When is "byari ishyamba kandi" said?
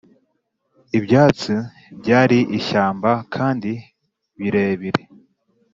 1.99-3.71